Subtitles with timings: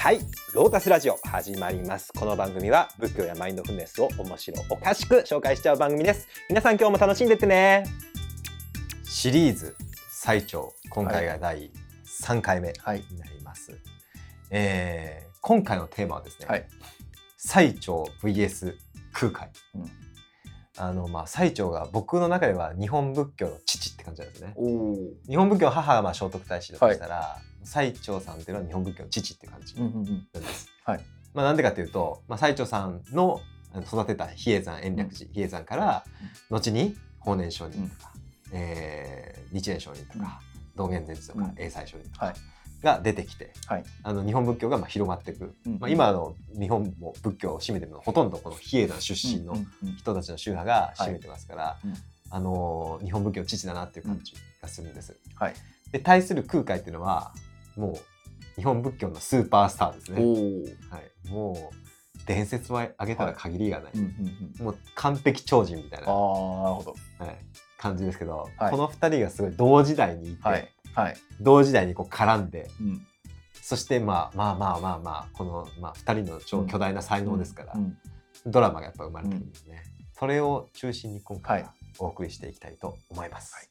[0.00, 0.20] はい。
[0.54, 2.10] ロータスラジオ始まります。
[2.18, 6.26] この番組は仏教やマインドフルネスを面白おかしく紹介しちゃう番組です。
[6.48, 7.84] 皆さん今日も楽しんでってね。
[9.04, 9.76] シリーズ
[10.10, 11.70] 最長今回が第
[12.06, 13.04] 3回目にはい。
[13.18, 13.78] なります、
[14.48, 16.66] えー今回のテーマはですね、はい。
[17.36, 18.76] 最長 VS
[19.12, 19.90] 空海、うん。
[20.78, 24.54] あのまあ最長が僕の中では日本仏教の父って感じなんですね。
[25.28, 30.28] 日本仏教の母がまあ聖徳太子だとしたら、最長さんっていうのは日本仏教の父って感じうんうんうん。
[30.32, 30.68] なんです。
[30.84, 31.00] はい。
[31.34, 33.40] まあなんでかっていうと、まあ、最長さんの
[33.86, 36.04] 育てた比叡山延暦寺、比叡山から
[36.50, 38.12] 後に法然上人とか、
[38.52, 40.40] えー日蓮上人とか、
[40.76, 41.54] 道元禅師とか、うん。
[41.56, 42.34] 英才上人とかはい。
[42.82, 43.84] が出てきて、はい。
[44.02, 45.78] あの日本仏教がまあ広まっていく、うん。
[45.80, 51.94] まあ、今の日本も仏教を占めてるのはほとんどこの比叡山出身のうんうん人たちの宗派が占めてますから、うん。
[52.32, 55.18] あの日本仏教の父だなっていう感じがするんです。
[55.34, 55.54] はい。
[55.90, 57.34] で対する空海っていうのは
[57.76, 57.96] もう
[58.56, 60.22] 日本仏教のスーパースターですね。
[60.90, 64.06] はい、もう伝説を挙げたら限りがない、うんうん
[64.60, 64.64] うん。
[64.66, 66.92] もう完璧超人みたいな、ああ、はなるほど。
[66.92, 66.94] い、
[67.78, 70.68] 感じですけど、はいこの2人がすごい同時代にいて、はい。
[70.94, 71.16] はい。
[71.40, 73.06] 同時代にこう絡んでうん。
[73.62, 77.96] そしてまあまあまあまあまあこの、まあ、2人の超巨大な才能ですから、うん
[78.46, 79.82] ドラマがやっぱ生まれてくるんですね、
[80.18, 83.70] それを中心に今回ははいお送りしていきたいと思います。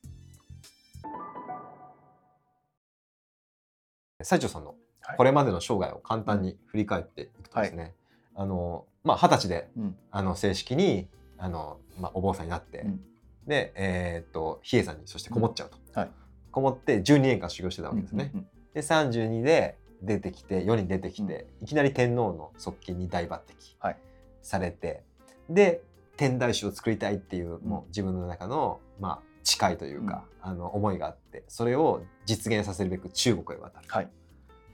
[4.22, 5.18] 西条さんのはい。
[5.18, 7.96] これまでの生涯を簡単に振り返っていくとですね、
[8.36, 9.96] あのまあ二十歳でうん。
[10.12, 13.02] あの正式にあの、まあ、お坊さんになって、うん。
[13.48, 16.00] で、えーっと比叡山にそしてこもっちゃうと、うん。
[16.00, 16.12] はい。
[16.52, 18.32] こもって12年間修行してたわけですね。
[18.34, 23.40] うんうんで32で出てきて世に出てきて、いきなり天皇の側近に大抜擢
[23.80, 23.98] はい。
[24.44, 25.04] されて、
[25.50, 25.82] で
[26.18, 33.86] 天台宗を作りたいっていう、んもう自分の中の、まあ、誓いというか、あの思いがあってそれを実現させるべく中国へ渡る。
[33.88, 34.10] はい。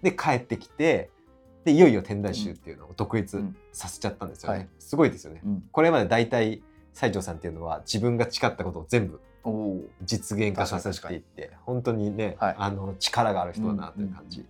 [0.02, 1.10] で帰ってきて
[1.64, 4.58] でいよいよ天台宗っていうのを独立うんさせちゃったんですよね。
[4.60, 5.42] はいすごいですよね。
[5.46, 5.64] うん。
[5.72, 6.62] これまで大体
[6.94, 9.20] 西条さんっていうのは自分が誓ったことを全部。
[10.02, 14.48] 実現化させていって本当にね、はいあの力がある人だなという感じ、うん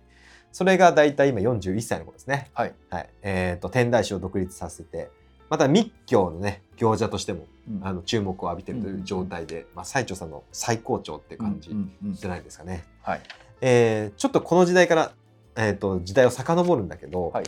[0.56, 2.72] それが大体今41歳の子ですね、はい。
[2.88, 5.10] はいえー、と天台宗を独立させて
[5.50, 7.46] また密教のね行者としてもうん
[7.82, 11.70] あの注目を浴びてるという状態で、まあ、最長さんの最高潮って感じ
[12.12, 13.20] じゃないですかね、はい。
[13.60, 15.12] えーちょっとこの時代から、
[15.56, 17.44] えー、と時代を遡るんだけど、はい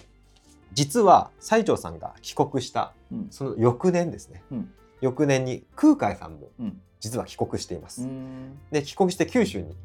[0.75, 3.27] 実は最長さんが帰国したうん。
[3.31, 6.81] その翌年ですね、うん翌年に空海さんもうん。
[7.01, 8.59] 実は帰国しています、うん。
[8.73, 9.77] で帰国して九州に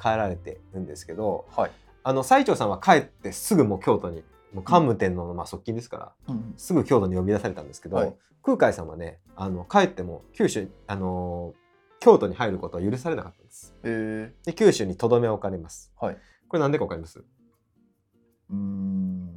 [0.00, 1.70] 帰られてるんですけどはい。
[2.02, 6.54] あの最長さんは帰ってすぐもう京都にもう桓武天皇のまあ側近ですから、うん。
[6.56, 11.66] すぐ京都に呼び出されたんですけど、はい空海さんはねあの帰っても九州あのー
[11.98, 16.04] 京都に入ることは許されなかったんですえで九州にとどめを置かれますー。
[16.04, 16.18] はい。
[16.46, 17.24] これなんでかわかります？
[18.50, 19.30] うーん。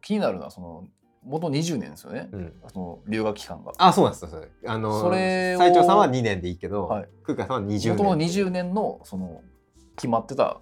[0.00, 0.86] 気になるのはその
[1.24, 2.28] 元20年ですよね。
[2.32, 3.72] うんその留学期間が。
[3.78, 9.42] あそうなんですよそれあのそれを最長さんは2年でいいけど、はい空海さんは20年元々20年のその
[9.96, 10.60] 決まってた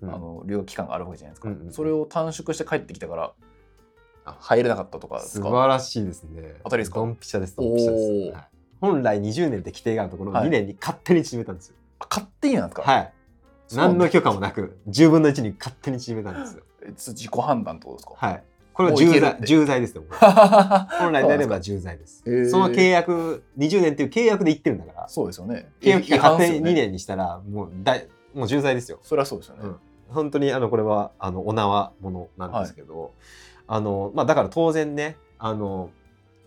[0.00, 3.32] うんあの留学期間があるわけじゃないですか、うんうんうんそれを短縮して帰ってきたからあ
[4.24, 6.54] 入れなかったとかです素か晴らしいですね。
[6.64, 7.00] 当たりですか？
[7.00, 8.48] ドンピシャですドンピシャです、はい。
[8.80, 10.48] 本来20年って規定があるところをはい。
[10.48, 13.12] 2年に勝手に縮めたんですよ、あ勝手になんですか、はい。
[13.74, 16.62] 何の許可もなく10分の1に勝手に縮めたんですよ。
[16.84, 18.42] え自己判断ってことですか、はい。
[18.72, 20.04] これは重罪重罪ですよ。
[20.08, 20.30] 本
[20.98, 22.22] 本来であれば重罪です。
[22.50, 25.70] その契約20年っていう契約で言ってるんだから、そうですよね。
[25.80, 28.98] 契約期間勝手に2違反ですよね年にしたらもう大もう重罪ですよ。
[29.02, 29.76] それはそうですよね、うん。
[30.08, 33.12] 本当にあのこれはあのお縄ものなんですけど、
[33.74, 35.88] あのまあだから当然ねあの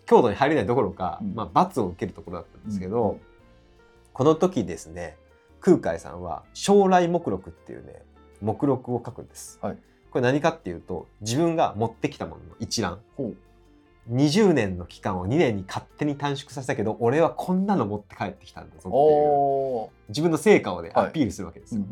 [0.06, 1.34] 京都に入れないどころか、うん。
[1.34, 3.20] まあ罰を受けるところだったんですけど、うん。
[4.12, 5.16] この時ですね
[5.60, 8.02] 空海さんは将来目録っていうね
[8.40, 9.58] 目録を書くんです。
[9.60, 9.78] はい。
[10.12, 13.00] これ何かっていうと自分が持ってきたものの一覧。
[13.16, 13.36] ほう。
[14.14, 21.08] 20年の期間を2年に勝手に短縮させたけど俺はこんなの持って帰ってきたんだぞっていう自分の成果をねはい。
[21.08, 21.82] アピールするわけですよ。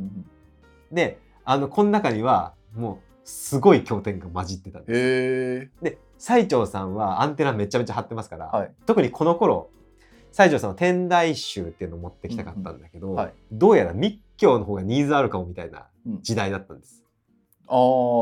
[0.92, 5.70] であのこの中にはもうすごい経典が混じってたんです。
[5.82, 8.72] で西條さんはアンテナめちゃめちゃ張ってますから、はい。
[8.86, 9.70] 特にこの頃
[10.32, 13.18] 西条さんは天台宗っていうのを持ってきたかったんだけど、うんうん。
[13.18, 13.32] はい。
[13.50, 16.22] どうやら密教の方がニーズあるかもみたいなうん。
[16.22, 17.02] 時代だったんです。
[17.66, 17.76] あ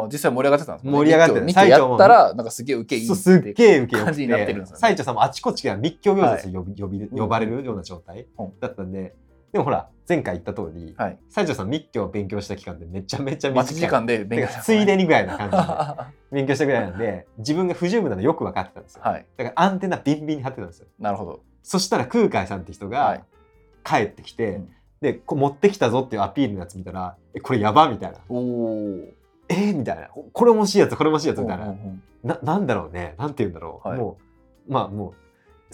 [0.04, 1.44] あ実際盛り上がってたんですか、ね、盛り上がってる。
[1.44, 4.88] 密教密教やったらなんかすげえ受けいいすっげえ受けよく感じになっててるんですよね。
[4.90, 7.18] 西条さんもあちこちが密教行者と呼び呼びうん。
[7.18, 8.52] 呼ばれるような状態うん。
[8.60, 9.14] だったんで、
[9.52, 11.18] でもほら前回言った通り、はい。
[11.28, 13.54] 西条さん密教を勉強した期間ってめちゃめちゃ短い。
[13.54, 19.06] 待ち時間で勉強てかついでにぐらいな感じでは 勉強したぐらいなんで自分が不十分なのよく分かってたんですよ、い。
[19.06, 20.86] だからアンテナビンビンに張ってたんですよ。
[20.98, 21.40] なるほど。
[21.62, 23.24] そしたら空海さんって人はが
[23.84, 24.68] 帰ってきて、うん。
[25.00, 28.18] でこう持ってきたぞっていうアピールのやつ見たらえこれやばみたいな。
[28.28, 28.98] おお
[29.48, 30.08] えー、みたいな。
[30.32, 33.16] これ面白いやつこれ面白いやつみたいな、うんうんななんだろうね。
[33.18, 33.98] なんて言うんだろう、はい。
[33.98, 34.16] も
[34.68, 35.14] うまあもう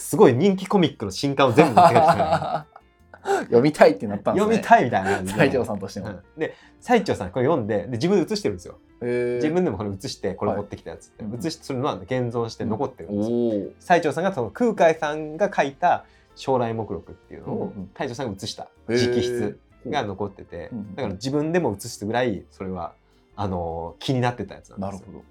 [0.01, 2.65] すごい人気コミックの新刊を全部持って帰ってきた
[3.23, 4.55] 読みたいってなったんですね。
[4.55, 5.39] 読みたいみたいな感じで。
[5.45, 6.07] 西条さんとしても。
[6.07, 6.21] うん。
[6.37, 8.79] で最長さんこれ読んでで自分で写してるんですよ。
[9.01, 13.71] 自分でもこれ写してこれ持ってきたやつって、はい写してそれの現存して残ってるんですよ、おお。
[13.79, 16.05] 最長さんがその空海さんが書いた
[16.35, 17.89] 将来目録っていうのをうんうん。
[17.93, 19.55] 太長さんが写した直筆
[19.87, 22.93] が残ってて、うんうんだから自分でも写すぐらいそれは
[23.35, 25.07] あの気になってたやつなんですよ。
[25.07, 25.23] なるほど。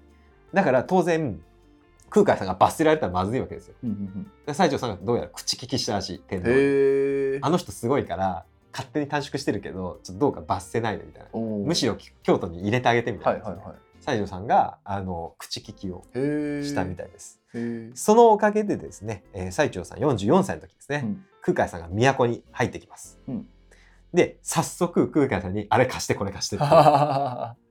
[0.53, 1.39] だから当然
[2.09, 3.75] 空海さんが罰せられたらまずいわけですよ。
[3.83, 6.45] うんうんで西条さんがどうやら口利きしたらしい天うん
[7.41, 7.47] 皇。
[7.47, 11.29] あの人すごいから勝手に短縮してるけどちょっとどうか罰せないでみたいな。
[11.39, 13.77] むしろ京都に入れてあげてみたな、はいいはいはい。
[13.99, 16.03] 西条さんがあの口利きを。
[16.13, 17.39] したみたいです。
[17.95, 21.25] そのおかげでですね、えー、最長さん44歳の時ですね、うん。
[21.41, 23.47] 空海さんが都に入ってきます、うん。
[24.13, 26.65] で早速空海さんに「あれ貸してこれ貸して」って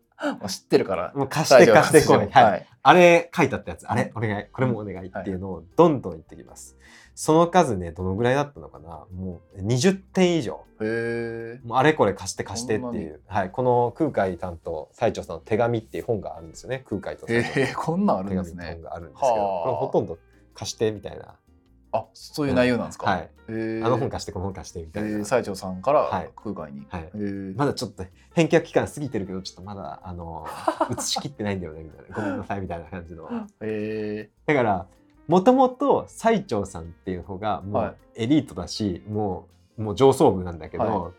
[0.48, 1.12] 知ってるから。
[1.14, 2.28] もう貸して貸してこい。
[2.30, 2.66] はい。
[2.82, 3.86] あれ書いてあったやつ。
[3.86, 4.46] あれお願い。
[4.52, 6.76] これもお願いっていうのをどんどん言ってきます、
[7.14, 9.06] その数ねどのぐらいだったのかな。
[9.14, 10.64] もう20点以上。
[10.80, 11.60] へえ。
[11.64, 16.84] もうあれこれ貸して貸してっていう、はい、この空海担当最長さんの手紙っていう本があるんですよね。
[16.88, 18.64] 空海とえ、こんなんある手んですね。
[18.64, 18.82] 紙の本。
[18.82, 19.34] があるんですけど、
[19.76, 20.18] ほとんど
[20.54, 21.36] 貸してみたいな、
[21.92, 23.10] あ、そういう内容なんですか？
[23.10, 23.82] はい、へえ。
[23.84, 26.86] あの本貸してこの本貸してみえたいな、ー、西条さんからはい空海に。
[26.88, 27.54] はいへえ。
[27.56, 28.04] まだちょっと
[28.34, 30.46] 返却期間過ぎてるけどちょっとまだあの
[30.90, 34.30] 写しきってないんだよねみたいな ごめんなさいみたいな感じのへえ。
[34.46, 34.86] だから
[35.26, 39.46] もともと最長さんっていう方がもはうエリートだし、も
[39.78, 41.10] うもう上層部なんだけど、は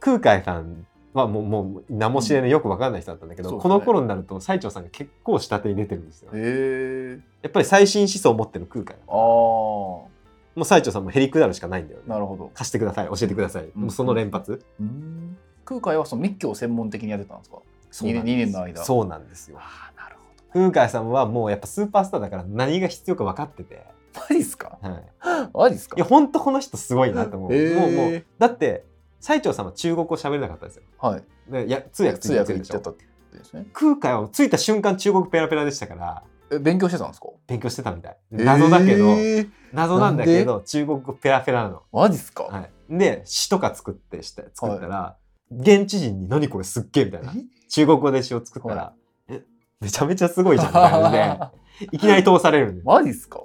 [0.00, 3.70] 空海さんはもうもう名も知れないよく分かんない人だったんだけど、そうですね。
[3.74, 6.30] この頃になると最長さんが結構下手に出てるんですよ。
[6.34, 7.20] へえ。
[7.42, 9.14] やっぱり最新思想を持ってる空海ああ。
[9.14, 10.08] も
[10.56, 12.06] う最長さんもへりくだるしかないんだよね。
[12.08, 12.50] なるほど。
[12.54, 13.06] 貸してください。
[13.06, 13.82] 教えてください、うん。
[13.82, 15.36] もうその連発、うん。
[15.64, 17.58] 空海はその密教を専門的にやってたんですか？
[17.90, 18.24] そうです。
[18.24, 18.84] 二年の間。
[18.84, 19.58] そうなんですよ。
[19.60, 20.20] ああなるほ
[20.52, 23.84] 空海さんはもうやっぱスーパースターだから何が必要か分かってて、
[24.14, 24.78] どマジっすか？
[24.82, 25.96] はい、マジっすか？
[25.96, 27.50] いや本当この人すごいなと思う。
[27.50, 28.84] もうもうだって
[29.20, 30.82] 最長さんは中国語喋れなかったんですよ。
[30.98, 31.24] はい。
[31.50, 36.22] でいや通訳つ通訳言っちゃったってですね空海は着いた瞬間中国ペラペラでしたから。
[36.50, 37.28] え勉強してたんですか？
[37.46, 38.16] 勉強してたみたい。
[38.30, 39.50] 謎だけど、えー。
[39.72, 41.82] 謎なんだけど中国語ペラペラなの。
[41.92, 45.16] マジっすか、はい、で詩とか作ってした作ったら、
[45.50, 47.34] 現地人に「何これすっげえ」みたいな。
[47.68, 48.92] 中国語で詩を作ったらは
[49.28, 49.42] 「え？
[49.80, 51.52] めちゃめちゃすごいじゃん」みたいな。
[51.92, 52.86] いきなり通されるんです。
[52.86, 53.40] マジっすか、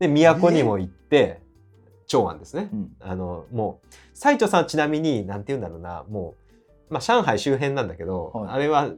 [0.00, 1.40] で都にも行って、
[2.06, 2.68] 長安ですね。
[2.72, 6.04] うん、あのもう最長さんはちなみに何て言うんだろうな。
[6.08, 6.34] も
[6.90, 8.50] う、まあ、上海周辺なんだけど、はい。
[8.50, 8.90] あれは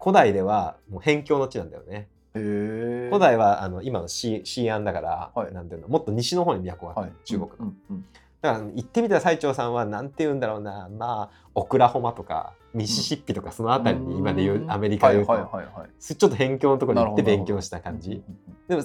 [0.00, 2.08] 古代ではもう辺境の地なんだよね。
[2.34, 5.52] 古代はあの今の西西安だから、はい。
[5.52, 7.12] なんていうのもっと西の方に都があって、はい。
[7.24, 7.56] 中国の。
[7.60, 8.04] うんうん
[8.40, 10.88] だから行ってみたら最長さんは何て言うんだろうな。
[10.96, 14.70] まあオクラホマとかミシシッピとかその辺りに今で言う、ん。
[14.70, 18.12] アメリカで言うと、はいはいはいはいちょっと辺境のところに行って勉強した感じ。
[18.12, 18.24] うんうん
[18.68, 18.82] でも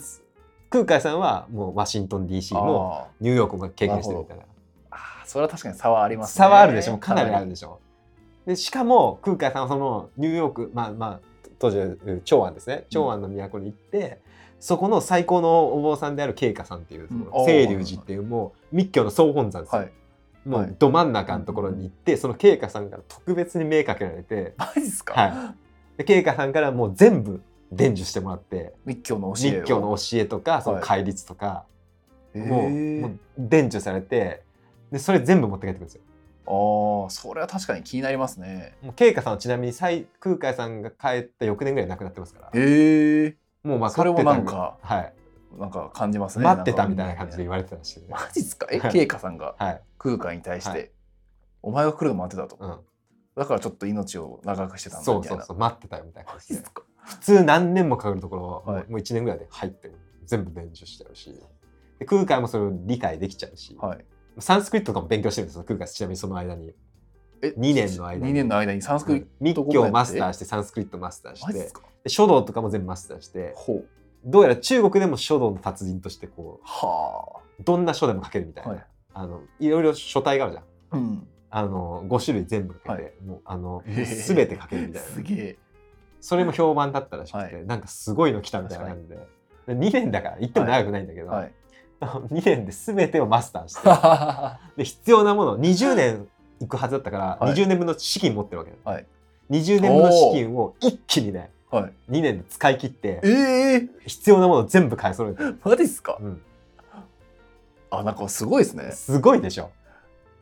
[0.73, 4.43] 空海さんはもうワシントン DC うんもあニューヨークも経験してるみたいな。
[4.89, 6.43] あーそれは確かに差はありますね。
[6.43, 6.97] 差はあるでしょ。
[6.97, 7.29] かなり。
[7.29, 7.79] あるででしょ。
[8.47, 11.19] でしかも空海さんはそのニューヨークまあまあ
[11.59, 11.77] 当時
[12.25, 12.85] 長安ですね。
[12.89, 14.19] 長安の都に行って、
[14.59, 17.45] そこの最高のお坊さんである慶華さんっていうところ、うん。
[17.45, 19.91] 清流寺っていうもう密教の総本山ですよ、はい。
[20.43, 20.69] もはい。
[20.69, 24.55] うど真ん中のところに行って、その慶華さんから特別に目かけられて。
[24.57, 25.97] マジっすか、はい。
[25.99, 27.43] で慶華さんからもう全部
[27.75, 29.59] 伝授してもらって密教の教えを。
[29.61, 30.85] 密教の教えとかそのはい。
[30.85, 31.65] 戒律とか、
[32.33, 34.43] へもうーもう伝授されて
[34.91, 36.01] でそれ全部持って帰ってくるんですよ。
[36.45, 38.75] ああそれは確かに気になりますね。
[38.81, 42.47] もう慶華さんはちなみに最空海さんが帰った翌年ぐらい亡くなってますから。
[42.53, 45.13] へえもうまあそれもなんかはい、
[45.57, 46.45] なんか感じますね。
[46.45, 48.07] 待ってたみたいな感じで言われてたらしいね。
[48.09, 48.67] マジっすか？
[48.69, 48.91] えはい。
[48.91, 50.91] 慶華さんがはい、空海に対して、はい。
[51.61, 52.79] お前が来るの待ってたと、うん、
[53.37, 56.55] だからちょっと命を長くしてたんだそうみたいうなそそう待ってたよみたいな感じで。
[56.55, 56.83] マジっすか？
[57.05, 58.89] 普通何年もかかるところを、はい。
[58.89, 59.95] もう1年ぐらいで入ってる
[60.25, 61.33] 全部伝授しちゃうし。
[61.99, 64.05] で空海もそれを理解できちゃうし、はい。
[64.39, 65.63] サンスクリットとかも勉強してるんですよ。
[65.63, 66.73] 空海ちなみにその間に。
[67.41, 68.31] え2年の間に。
[68.31, 71.45] 2年の間にサンスクリッ密ト教をマスターししてサンスクリットマスターし
[72.03, 72.09] て。
[72.09, 73.55] 書道とかも全部マスターして。
[74.25, 78.85] どうやら中国でも書道の達人としてこはうどんな書でも書けるみたいな、はい。
[79.13, 80.63] あのいろいろ書体があるじゃん。
[80.63, 81.27] あうん。
[81.49, 83.13] あの5種類全部書けて、はい。
[83.25, 85.07] もうあの全て書けるみたいな。
[85.07, 85.57] すげえ
[86.23, 87.65] それも評判だったらしくて、はい。
[87.65, 89.17] なんかすごいの来たみたいな感じで。
[89.67, 91.51] で2年だから言っても長くないんだけど、はい。
[91.99, 96.27] 2年で全てをマスターしてはで必要なもの20年
[96.61, 97.53] 行くはずだったから、はい。
[97.53, 99.05] 20年分の資金持ってるわけだ、はい。
[99.51, 101.75] 20年分の資金を一気にねい。
[101.75, 106.17] 2年で使い切ってええ必要なものを全部買い揃えてる、マジっすか？
[106.21, 106.41] うん、
[107.91, 108.91] あなんかすごいですね。
[108.93, 109.71] すごいでしょ。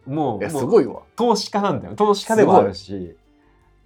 [0.05, 1.01] もうすもうごいわ。
[1.15, 1.95] 投資家なんだよ。
[1.95, 3.15] 投資家でもあるし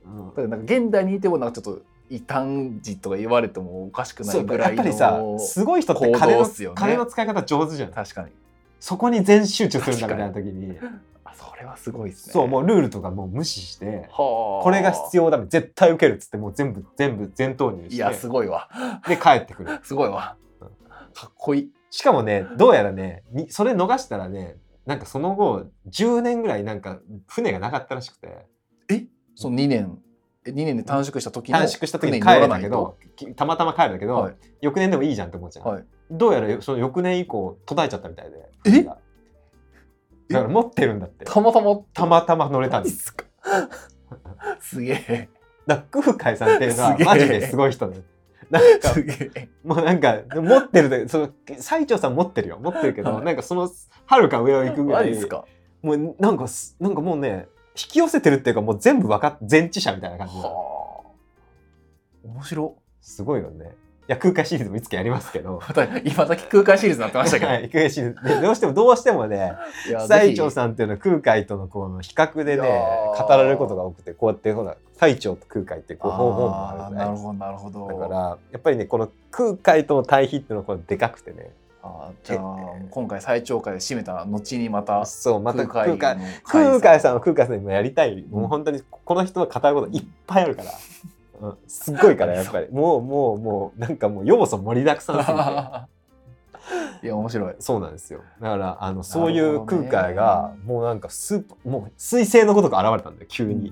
[0.05, 0.29] うん。
[0.29, 6.49] だからなんか現代にいてもなんかちょっと異端児とか言われてもおかしくなそいうぐらいのやっぱりさすごい人って金の,、ね。
[6.75, 7.91] 金の使い方上手じゃん。
[7.91, 8.31] 確かに。
[8.79, 10.77] そこに全集中するんだみたいな時に。
[11.23, 12.33] あそれはすごいですね。
[12.33, 14.63] そうもうルールとかもう無視してはあ。
[14.63, 17.95] これが必要だ絶対受けるっつってもう全部全部全投入して。
[17.95, 18.69] いやすごいわ。
[19.07, 19.79] で帰ってくる。
[19.83, 20.35] すごいわ。
[20.61, 20.67] うん。
[21.13, 21.71] かっこいい。
[21.89, 28.45] しかもねどうやらねにそれ逃したらねなんかその後10年ぐらいなんか船がなかったらしくて
[29.35, 29.99] その2年。
[30.47, 34.35] え2年で短縮した時の短縮した時に帰るんだけどきたまたま帰るんだけど、はい。
[34.61, 35.85] 翌年でもいいじゃんって思っちゃう、はい。
[36.11, 38.49] どうやらその翌年以降途絶えちゃったみたいで。
[38.65, 38.83] え？
[38.83, 38.99] だか
[40.29, 41.25] ら持ってるんだって。
[41.25, 43.25] たまたまたまたま乗れたんですか？
[44.61, 45.29] すげえ。
[45.65, 48.01] だ空海さんっていうのはマジですごい人で
[48.51, 49.49] なんかすげえ。
[49.63, 52.59] もうなんか持ってるでその最長さん持ってるよ。
[52.61, 53.25] 持ってるけど、はい。
[53.25, 53.67] なんかその
[54.05, 55.15] はるか上を行くぐらい。
[55.81, 60.33] もうなんかすなんかもうね引き寄せてるっていうかもう全部わかっ全知者みたいな感じ
[62.23, 62.75] 面白。
[63.01, 63.75] すごいよね。
[64.07, 65.59] いや空海シリーズもいつかやりますけど。
[65.67, 68.35] また今だけ空間シリーズになってましたけど、はい、空海シリーズ。
[68.35, 69.53] でどうしてもどうしてもね
[70.07, 77.87] 最長んさんっていうのは空海とのこの比較でいね語られることが多くてこうやってほら最長と空海ってこう本本もあるぐらいなるほどなるほど。
[77.87, 81.51] だからやっぱりねこの空海との対比っていうのはこれでかくてね
[81.85, 82.39] あーじゃあ
[82.89, 88.29] 今回最長回で締めた後にまたそうまた空海の空海さんは空海さんにもやりたい、ん。
[88.31, 90.71] もう本当にこの人は語ることいっぱいあるから、
[91.41, 92.69] うん、すっごいからやっぱり。
[92.73, 95.43] もうもうもうなんかもう要素盛りだくさんすぎて
[97.03, 97.55] いや面白い。
[97.59, 98.21] そうなんですよ。
[98.41, 103.71] だからあのそういう空海がもうなんかスーパーもう彗星のごとく現れたんだよ急に、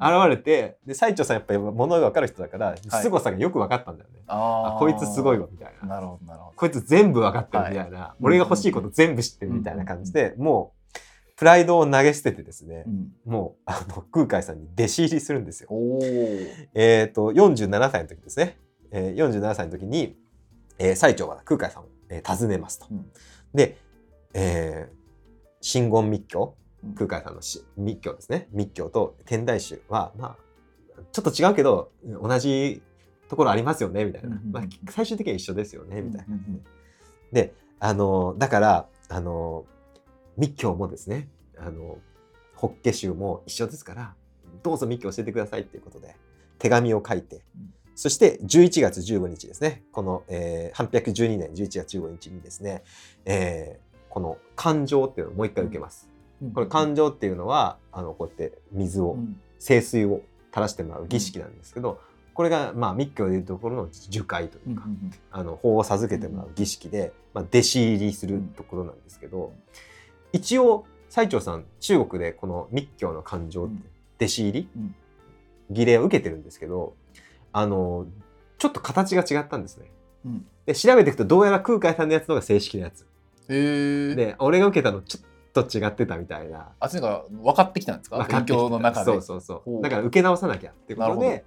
[0.00, 4.20] 現れてで最長さんやっぱり物が分かる人だから、凄さがよく分かったんだよね。
[4.28, 5.88] あこいつすごいわみたいな。
[5.88, 6.56] なるほどなるほど。
[6.56, 10.78] こいつ全部分かってるみたいな、俺が欲しいこと全部知ってるみたいな感じで、もう
[11.38, 13.12] プライドを投げ捨ててですね、うん。
[13.24, 15.68] もうあの空海さんに弟子入りするんですよ。
[16.74, 18.58] えっ、と47歳の時ですね、
[18.90, 20.16] えー、47歳の時に、
[20.80, 22.86] えー、最澄は空海さんを、えー訪ねますと。
[22.90, 23.10] うん。
[23.54, 23.78] で、
[24.34, 24.98] えー
[25.60, 26.94] 真言密教うん。
[26.94, 28.48] 空海さんのし密教ですね。
[28.52, 30.36] 密教と天台宗はま
[30.96, 32.82] あちょっと違うけど同じ
[33.28, 36.26] ところありますよねみたいな、まあ、最終的には一緒ですよねみたいな。
[36.28, 36.32] うん。
[36.32, 36.64] うんうん
[37.32, 39.64] であのだからあの
[40.36, 41.98] 密教もですねあの
[42.54, 44.14] 法華宗も一緒ですから
[44.62, 46.16] どうぞ密教教えてくださいっていうことで
[46.58, 49.82] 手紙を書いて、うんそして11月15日ですね。
[49.90, 52.84] この、えー、812年11月15日にですね、
[53.24, 56.08] えーこの感情っていうのをもう一回受けます。
[56.42, 56.52] うん。
[56.52, 59.38] これ感情っていうのはあのこうやって水を、うん。
[59.60, 62.00] 清水を垂らしてもらう儀式なんですけど、
[62.32, 69.52] これがまあ密教でいうところの樹海というか、うんあの法を授けてもらう儀式で、まあ、弟子入りするところなんですけど、
[70.32, 74.94] 一応最澄さん中国でこの密教の感情って弟子入り、うん。
[75.70, 76.94] 儀礼を受けてるんですけど
[77.52, 78.06] あの
[78.58, 79.90] ちょっと形が違ったんですね。
[80.24, 80.46] うん。
[80.66, 83.06] で調べていくとどうやら空海さんのやつのが正式なやつ。
[83.48, 86.68] へえで俺が受けたのちょっと違ってたみたいな。
[86.78, 88.18] あっちのが分かってきたんですか？
[88.18, 88.60] 勉分かってきた。
[88.62, 89.12] 強の中で。
[89.12, 89.78] そうそうそほう。
[89.80, 91.44] うだから受け直さなきゃっていうことで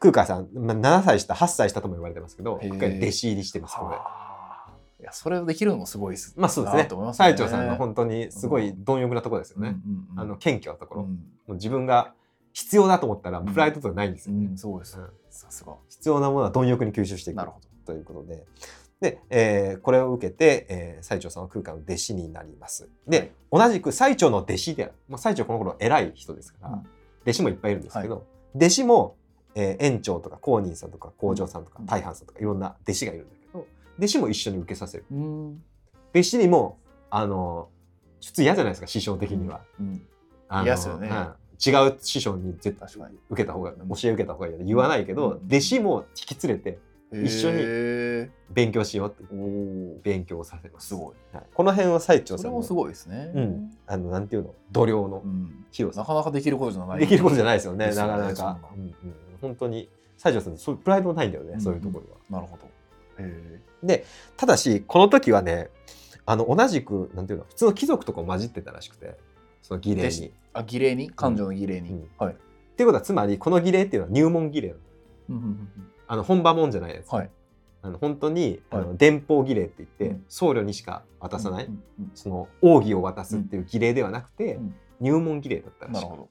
[0.00, 2.68] 空海さん、まあ、7歳下8歳下とも言われてますけどへー。
[2.68, 3.96] 今回弟子入りしてますこれ。
[3.96, 4.44] はあ。
[5.00, 6.34] いやそれをできるのもすごいです。
[6.36, 6.88] まあそうですね。
[6.88, 9.76] す最澄さんの本当にすごい貪欲なところですよね。
[10.16, 11.08] あの謙虚なところ、うん。
[11.10, 11.16] も
[11.48, 12.14] う自分が
[12.54, 14.96] 必要だと思ったらプライドとかないんですよ、うんそうです。
[14.96, 15.08] うん。
[15.28, 15.74] さすが。
[15.88, 17.36] 必要なものは貪欲に吸収していく。
[17.36, 17.92] なるほど。
[17.92, 18.44] ということで。
[19.00, 22.88] で、えーこれを受けて、えー、最澄さんは空海の弟子になります。
[23.08, 26.86] で、同じく最澄の弟子である、まあ、最澄この頃偉い人ですから、うん。
[27.22, 29.16] 弟子もいっぱいいるんですけど、弟子も、
[29.56, 31.86] えー園長とか公認さんとか工場さんとかうん。
[31.86, 33.66] 大藩さんとかいろんな弟子がいるんだけど
[33.98, 35.04] 弟子も一緒に受けさせる。
[35.10, 35.62] うん。
[36.10, 36.78] 弟子にも
[37.10, 37.68] あの
[38.24, 39.60] 普通嫌じゃないですか師匠的には。
[39.80, 40.06] うん。
[40.62, 41.08] 嫌っすよね。
[41.08, 42.88] うん違う師匠に絶対
[43.30, 43.76] 受けた方が教
[44.08, 45.46] え受けた方がいいよ言わないけど、うん。
[45.46, 46.78] 弟子も引き連れて
[47.12, 49.24] 一緒にへ勉強しようって
[50.02, 50.88] 勉強をさせます。
[50.88, 51.14] すごい。
[51.32, 53.30] はい、この辺は最澄さんもすごいですね。
[53.34, 53.70] うん。
[53.86, 54.54] あのなんていうの？
[54.72, 55.64] 度量のうん。
[55.70, 57.00] 広さ、なかなかできることじゃない。
[57.00, 57.88] できることじゃないですよね。
[57.88, 58.58] ねなかなか。
[58.74, 58.94] うんうん、
[59.40, 62.18] 本当に西条さんそういうプライドもないんだよね、うんそういうところは。
[62.30, 62.68] なるほど。
[63.18, 64.04] へ
[64.36, 65.68] ただしこの時はね
[66.26, 69.16] あの同じくなんていうの普通の貴族とかも混じってたらしくて
[69.64, 70.26] その儀礼弟に。
[70.28, 71.10] っあ儀礼に？
[71.10, 72.08] 感情の儀礼に、うん。
[72.18, 72.36] はい、
[72.76, 74.80] ていうことはつまりこの儀礼っていうのは入門儀礼なの
[75.30, 75.68] うんうんうん。
[76.06, 77.10] あの本場もんじゃないやつ。
[77.10, 77.30] はい。
[77.80, 80.24] あの本当に、あはの伝法儀礼って言って、うん。
[80.28, 86.02] 僧侶にしか渡さない、うんうんその奥義を渡すっていう儀礼ではなくて、うん入門儀礼だったらしい。
[86.02, 86.28] うんなるほど。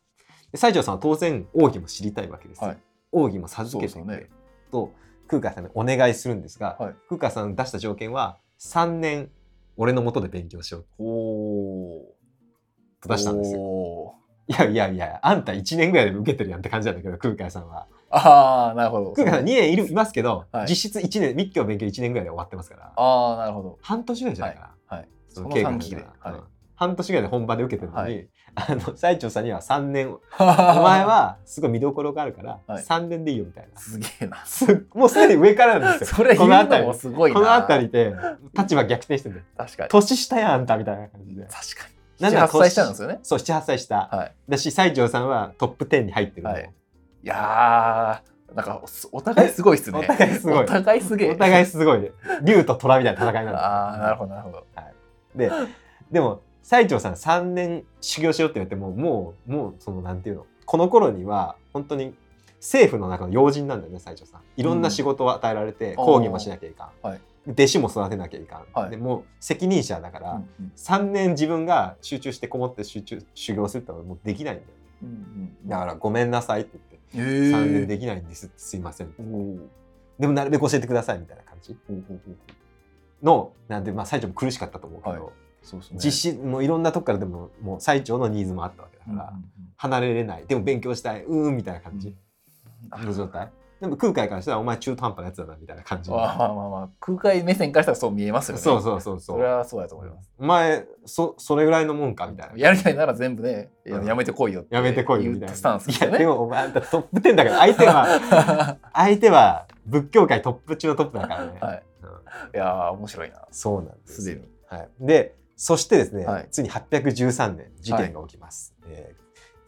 [0.51, 2.77] で西条さんは当然奥義も知りたいわけですよ、はい。
[3.11, 4.29] 奥義も授けてくれ、ね。
[4.71, 4.93] と
[5.27, 6.95] 空海さんにお願いするんですが、はい。
[7.09, 9.31] 空海さん出した条件は3年
[9.75, 12.12] 俺のもとで勉強しようおお
[13.03, 13.59] と出したんですよ。
[13.61, 14.15] お
[14.47, 17.87] いやいやいやあんた1年ぐらいで受けてるやんって感じなんだけど空海さんは。
[18.09, 19.11] ああなるほど。
[19.13, 20.67] 空海さん2年いるいますけど、はい。
[20.67, 22.93] 実質1年密教勉強1年ぐらいで終わってますから。
[22.95, 23.79] ああなるほど。
[23.81, 25.09] 半年ぐらいじゃないかな、はい。
[25.29, 26.33] その経過期ではい。
[26.33, 26.43] うん
[26.75, 28.29] 半年ぐらいで本場で受けてるのに、はい。
[28.55, 30.09] あの最澄さんには3年。
[30.09, 32.83] お お前はすごい見どころがあるから、はい。
[32.83, 33.79] 3年でいいよみたいな。
[33.79, 34.43] すげえな。
[34.45, 36.15] すもうすでに上からなんですよ。
[36.17, 37.39] それ言うのもすごいな。
[37.39, 38.13] この辺りで
[38.57, 39.47] 立場逆転してるんだよ。
[39.55, 39.89] 確かに。
[39.89, 41.43] 年下やんあんたみたいな感じで。
[41.43, 43.19] 確かに78歳下なんですよね。
[43.23, 44.35] そう78歳下、はい。
[44.49, 46.71] だし西条さんはトップ10に入ってるの、はい。
[47.23, 49.97] いやーなんかおお互いすごいっすね。
[49.99, 50.63] お互いすごい。
[50.63, 51.31] お互いすげえ。
[51.31, 52.11] お互いすごい。
[52.43, 54.65] 竜と虎みたいな戦いなんだああなるほどなるほど。
[55.35, 55.51] で
[56.11, 60.45] でも西条さん3年修行しろって言われてももうもうそのなんていうの。
[60.65, 62.15] この頃には本当に
[62.59, 64.41] 政府の中の要人なんだよね西条さん。
[64.55, 68.89] いろんな仕事を与えられて、うん講義もしなきゃいかん、はい弟子も育てなきゃいかん、はい。
[68.89, 70.71] でもう責任者だから、うんうん。
[70.75, 74.67] 3年自分が集中してこもって集中修行するってのはもうできないんだよ。
[75.03, 76.79] うんうんだから「ごめんなさい」って
[77.13, 79.67] 言ってへ「3年えできないんです」って「すいません」おー
[80.19, 81.77] でもなるべく教えてくださいみたいな感じ。
[83.21, 85.33] のなんでまあ西条も苦しかったと思うけど、はい。
[85.63, 85.85] そうね。
[85.93, 89.33] 実施もういろんなとこからでももう最長のニーズもあったわけだから、
[89.77, 90.45] 離れれない。
[90.45, 91.23] でも勉強したい。
[91.23, 92.15] うーんみたいな感じ。
[92.91, 93.05] うん。
[93.05, 93.51] の状態、
[93.83, 98.61] でも空海からしたらお前中途半端なやつだなみたいな感じまあまあまあまあ空海目線からしたらそう見えますよね。
[98.61, 100.31] そうそうそうそそうれはそうだと思います。
[100.39, 102.53] お前そそれぐらいのもんかみたいな。
[102.57, 105.55] やりたいなら全部ねやめてこいよってやめてこいようみたいな。
[105.55, 107.57] スタンスですいやでよねもお前トップ10だから。
[107.57, 111.83] 相手は 相手は仏教界トップ中のトップだからね、はい。
[112.03, 112.09] うん。
[112.09, 113.41] いやー面白いな。
[113.51, 114.47] そうなんですすでに。
[114.69, 116.47] はい、でそしてですね、はい。
[116.49, 119.23] ついに813年事件が起きます、えー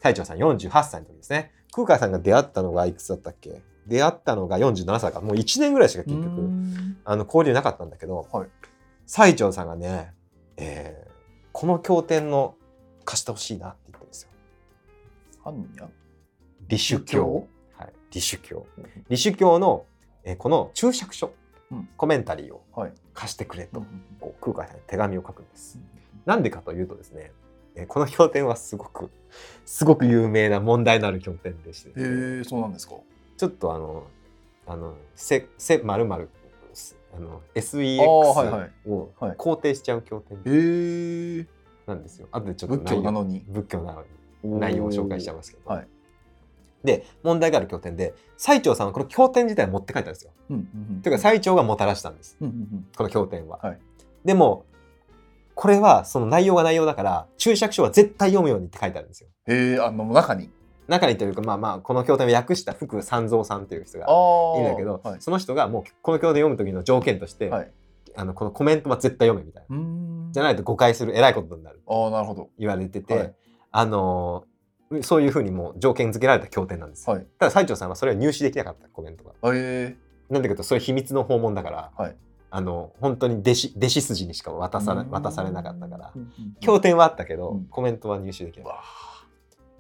[0.06, 1.52] 太長さん48歳の時ですね。
[1.74, 3.64] 空海さんが出会ったのがいくつだったっけ？
[3.88, 5.22] 出会ったのが47歳か。
[5.22, 6.98] もう1年ぐらいしか結局ん。
[7.06, 8.48] あの交流なかったんだけど、はい。
[9.06, 10.14] 最長さんがね、
[10.58, 11.16] えー
[11.58, 12.56] この経典の
[13.06, 14.30] 貸してほしいなって言ってるんですよ。
[16.68, 18.84] 李主教はい、李主教うん。
[19.08, 19.86] 李主教の、
[20.24, 21.32] えーこの注釈書、
[21.72, 21.90] うん。
[21.96, 22.94] コメンタリーをはい。
[23.14, 23.86] 貸してくれと、うん
[24.20, 25.80] こう空海さんに手紙を書くんです。
[26.26, 27.32] なんでかというとですね、
[27.76, 29.10] えーこの経典はすごく
[29.66, 31.94] すごく有名な問題のある経典でして、へ
[32.42, 32.96] えそうなんですか
[33.38, 34.04] ちょっとあの
[34.68, 36.30] あのせせまるまる
[37.16, 38.02] あの SEX
[38.88, 39.32] をはい。
[39.38, 41.48] 肯定しちゃう経典
[41.86, 42.28] なんですよ。
[42.32, 43.46] あとでちょっと仏教なのに。
[43.48, 44.04] 仏教なの
[44.44, 45.70] に内容を紹介しちゃいますけど。
[45.70, 45.88] はい。
[46.84, 50.32] で問題がある経典で最澄さんはこの経典自体は持って帰ったんですよ。
[50.50, 51.02] うんうんうん。
[51.02, 52.38] というか最澄がもたらしたんです。
[52.42, 52.88] うんうんうん。
[52.96, 53.60] この経典は。
[53.62, 53.80] はい。
[54.26, 54.66] でも
[55.56, 59.30] これはその内容が内容だから注釈書は絶対読むようにって書いてあるんですよ。
[59.48, 60.50] へえあの中に
[60.88, 65.22] 中にというかまあまあこの経典を訳した福三蔵さんという人があいるんだけど、はい。
[65.22, 67.72] その人がもうこの経典を読む時の条件として、はい。
[68.16, 70.32] あのこのコメントは絶対読めみたいな。
[70.32, 73.34] じゃないと誤解するえらいことになるああなるほど言われてて、はい。
[73.72, 74.56] あのー
[75.02, 77.16] そういうふうにもう条件付けられた経典なんですよ。
[77.16, 77.26] はい。
[77.40, 79.54] ただ最澄さんはそれは入手できなかったコメントが。
[79.54, 79.98] へえ
[80.30, 82.16] なんでかというとそれ秘密の訪問だから、はい。
[82.52, 85.10] あの本当に弟子弟子筋にしか渡されうん。
[85.10, 86.14] 渡されなかったから。
[86.60, 87.66] 経典はあったけど、うん。
[87.66, 88.82] コメントは入手できなかっわ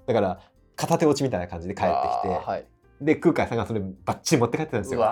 [0.08, 0.39] ただから
[0.76, 2.66] 片手落ちみたいな感じで帰ってきて、はい。
[3.02, 5.02] で空海さんがそれバッチリ持って帰ってたんですよ。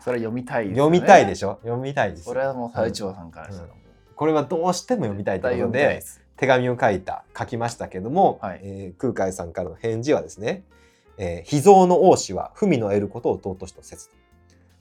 [0.00, 0.74] それは読みたいね。
[0.74, 1.58] 読みたいでしょ？
[1.62, 2.24] 読みたいですよ。
[2.32, 3.76] それはもう最長さんからしたらもう。
[4.14, 6.02] これはどうしても読みたいということで
[6.36, 8.60] 手紙を書いた書きましたけども、はい。
[8.62, 10.62] えー空海さんからの返事はですね
[11.18, 14.10] 「えー秘蔵の王子は文の得ることを尊しとせず」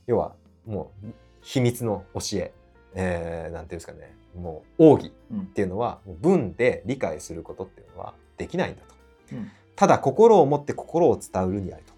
[0.08, 0.34] 要は
[0.66, 1.08] もう
[1.42, 2.52] 秘密の教え
[2.94, 8.96] えーなんていうんですかねもう奥義うんっていうのはもう文で理解することっていうのはできないんだと。
[9.34, 11.94] うんただ心を持って心を伝うるにありと。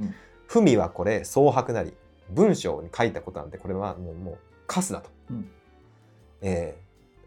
[0.00, 0.14] うん
[0.48, 1.92] 文はこれ創白なり
[2.30, 5.10] 文章に書いたことなんてこれはもうもうカスだと。
[5.30, 5.48] うん
[6.42, 6.84] えー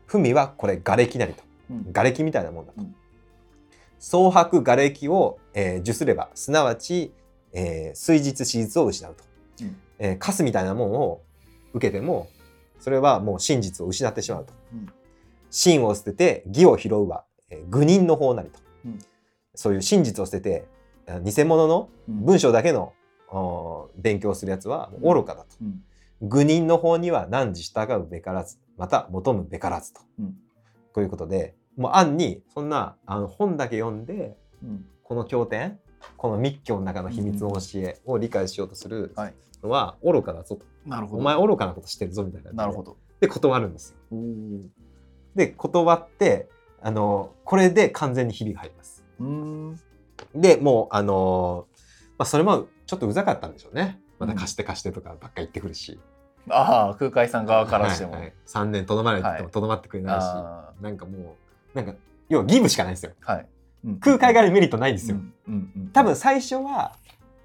[0.07, 1.43] 文はこれ瓦礫なりと。
[1.71, 2.81] うん瓦礫みたいなもんだと。
[2.81, 2.95] うん
[3.99, 7.12] 創白瓦礫を、えー受すればすなわち、
[7.53, 9.23] えー水実史実を失うと。
[9.62, 11.21] うんえーカスみたいなもんを
[11.73, 12.29] 受けても
[12.79, 14.53] それはもう真実を失ってしまうと。
[14.73, 14.89] うん
[15.49, 18.99] 真を捨てて義を拾うは、えー愚人の方なりと、うん。
[19.55, 20.67] そういう真実を捨てて
[21.07, 22.25] あ偽物のうん。
[22.25, 22.93] 文章だけの、
[23.29, 25.83] お勉強するやつは愚かだと、うん。
[26.21, 30.36] 愚人の方には何時従うべからずまた求むべからずと、うん。
[30.93, 34.86] こういうことでもう暗にそんなあの本だけ読んでうん。
[35.03, 35.79] この経典
[36.15, 39.33] この密教の中の秘密の教えを理解しようとするはい。
[39.63, 41.21] のは愚かだぞと、なるほど。
[41.21, 42.97] お前愚かなことしてるぞみたいななるほど。
[43.19, 44.17] で断るんですよ。
[45.36, 46.47] で断って
[46.81, 49.03] あのこれで完全にひびが入ります。
[50.35, 51.67] でもうあの
[52.17, 53.99] まあ、それもちょっとうざかったんでしょうね。
[54.19, 55.99] また貸して貸してとかばっか言ってくるし。
[56.49, 59.53] ああ空海さん側からしても、はいはい、3年とどまれって言ってもはい。
[59.53, 61.35] とどまってくれないし、あなんかも
[61.73, 61.93] うなんか
[62.29, 63.11] 要はギブしかないんですよ。
[63.21, 63.45] はい。
[63.85, 63.99] うん。
[63.99, 65.33] 空海側にメリットないんですよ、うん。
[65.47, 65.71] うん。
[65.75, 65.87] うん。
[65.89, 66.95] 多分最初は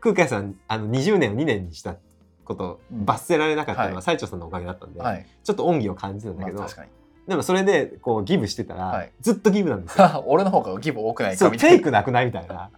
[0.01, 1.97] 空海さんあの20年を2年にした
[2.45, 3.05] ことうん。
[3.05, 4.03] 罰せられなかったのははい。
[4.03, 5.27] 最澄さんのおかげだったんで、はい。
[5.43, 6.91] ちょっと恩義を感じるんだけど、まあ確かに。
[7.27, 9.13] でもそれでこうギブしてたら、はい。
[9.21, 10.25] ずっとギブなんですよ。
[10.27, 12.71] 俺の方がギブ多くないそかみたい ェイクなくないみたいな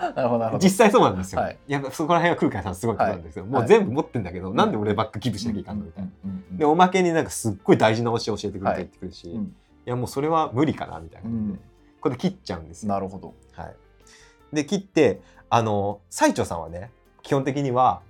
[0.00, 0.10] な。
[0.12, 0.64] なるほどなるほど。
[0.64, 1.58] 実際そうなんですよ、はい。
[1.66, 3.52] やっぱそこら辺は空海さんすごいことなんですよ、はい。
[3.52, 4.56] もう全部持ってんだけど、はい。
[4.56, 9.54] なんで俺ばっかギブしなきゃいかんのみたいな、うんうんうんでおまけになんかすっごい大事な教え教えてくれて言ってくるし、いうん。
[9.86, 11.30] やもうそれは無理かなみたいな。
[11.30, 11.60] 感じで、うん。
[12.00, 13.34] これで切っちゃうんですよなるほど。
[13.52, 13.74] はい、
[14.52, 16.90] で切ってあの最澄さんはね
[17.22, 18.02] 基本的には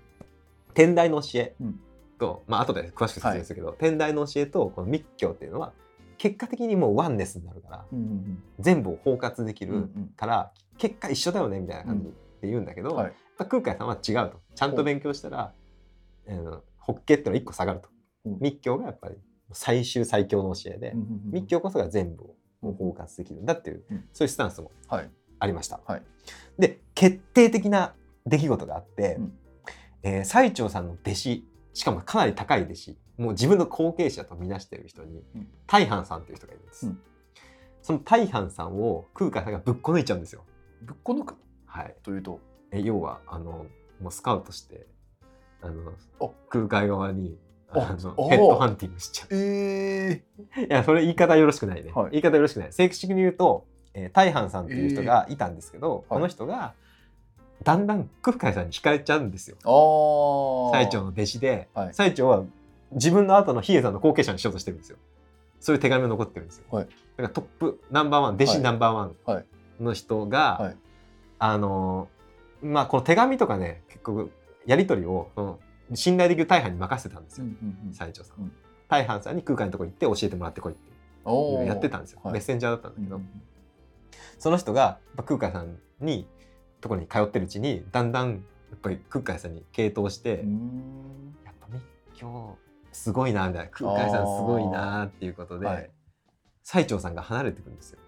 [0.74, 1.54] 天台の教え。
[1.60, 1.80] うん
[2.20, 5.72] と、まあ後で詳しく説明するけど、天台の教えとこの密教っていうのは
[6.18, 10.12] 結果的にもうワンネスになるからうんうん全部を包括できるうんうん。
[10.16, 12.04] から、結果一緒だよねみたいな感じ
[12.42, 13.06] で言うんだけど、はい。
[13.06, 14.40] やっぱ空海さんは違うと。
[14.54, 15.54] ちゃんと勉強したら、
[16.26, 17.88] えー、法華っていうのは一個下がると、
[18.26, 18.38] うん。
[18.40, 19.14] 密教がやっぱり
[19.52, 22.24] 最終最強の教えで、うんうんうん密教こそが全部
[22.62, 23.40] を包括できる。
[23.40, 24.04] んだっていう、うん。
[24.12, 25.10] そういうスタンスもはい。
[25.38, 25.80] ありました。
[25.86, 26.02] はい。
[26.58, 27.94] で決定的な
[28.26, 29.32] 出来事があって、うん。
[30.02, 36.86] えー最澄さんの弟子しかもかなり高い弟子もう自分の後継者とみなしている人に、うん大半さんという人がいるんです。
[36.86, 37.00] うん
[37.82, 40.44] その大半さんを空海さんがぶっこ抜いちゃうんですよ。
[40.82, 41.34] ぶっこ抜く？
[41.64, 42.38] はい、というと？
[42.72, 43.66] え要はあの
[44.00, 44.86] もうスカウトして
[45.62, 47.38] あのお空海側に
[47.72, 49.28] おあのおヘッドハンティングしちゃう。
[49.32, 50.24] え
[50.56, 50.62] え。
[50.62, 51.90] いやそれ言い方よろしくないね。
[51.94, 52.72] はい言い方よろしくない。
[52.72, 56.74] 正式に言うと、えー、大半さんっていう人がいたんですけど、はいこの人が
[57.62, 59.56] だんだん空海さんに惹かれちゃうんですよ。
[60.72, 61.94] 最澄の弟子で、はい。
[61.94, 62.44] 最澄は
[62.92, 64.96] 自分の後の比叡山の後継者にしようとしてるんですよ。
[65.60, 66.64] そういう手紙が残ってるんですよ。
[66.70, 66.84] はい。
[66.84, 68.60] だからトップナンバーワン弟子はい。
[68.62, 69.46] ナンバーワンはい。
[69.80, 70.76] の人が、はい。
[71.38, 72.08] あの
[72.62, 74.30] まあこの手紙とかね結局
[74.66, 75.30] やり取りを
[75.94, 77.46] 信頼できる大半に任せてたんですよ。
[77.92, 78.42] 最澄さん。
[78.42, 78.52] うん。
[78.88, 82.32] 大半さんに空海のとこ行って教えてもらってこいってやってたんですよ、はい。
[82.32, 83.20] メッセンジャーだったんだけど、
[84.38, 86.26] その人が空海さんに
[86.80, 88.30] ところに通ってるうちにだんだん
[88.70, 91.34] やっぱり空海さんに傾倒して、うん。
[91.44, 91.82] やっぱ密
[92.14, 92.56] 教
[92.92, 95.90] すごいなみたいな空海さんすごいなっていうことで、はい。
[96.62, 97.98] 最澄さんが離れてくるんですよ。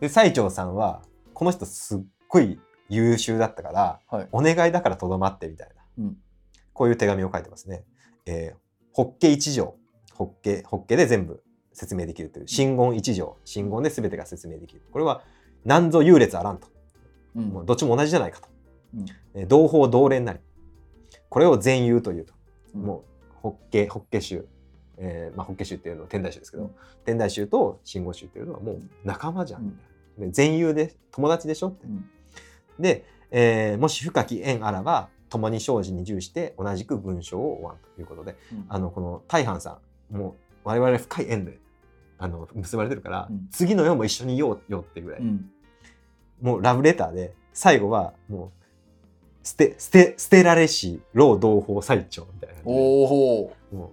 [0.00, 4.28] で最澄さんはこの人すっごい優秀だったから、はい。
[4.32, 6.16] お願いだからとどまってみたいな、うん。
[6.72, 7.84] こういう手紙を書いてますね。
[8.26, 8.58] えー、
[8.92, 9.76] 法華一条
[10.12, 14.82] 法華法華で全部説明できるという真言一条真言で全てが説明できる。
[14.90, 15.22] これは
[15.64, 16.68] 何ぞ優劣あらんと、
[17.36, 17.44] うん。
[17.50, 18.48] もうどっちも同じじゃないかと、
[18.96, 19.06] うん。
[19.34, 20.40] えー同法同連なり。
[21.28, 22.32] これを全優というと、
[22.74, 22.82] うん。
[22.82, 24.46] もう法華法華宗、
[24.96, 26.70] えーまあ、法華宗っていうのは天台宗ですけど、うん。
[27.04, 29.78] 天台宗と真言宗っていうのはもう仲間じゃん、
[30.18, 32.04] で全優で友達でしょって、うん。
[32.78, 38.36] で、えーもし深き縁あらば共に生じに従して同じく文章を追わんということで。
[38.52, 38.66] うん。
[38.68, 39.78] あのこの大半さ
[40.12, 41.58] んもう我々深い縁で
[42.18, 43.48] あの結ばれてるから、うん。
[43.50, 45.50] 次の世も一緒にいようよってぐらい、うん
[46.40, 53.56] もうラブレターで最後はもう捨て捨て捨てられし老同胞最長みたいなおお。
[53.72, 53.92] も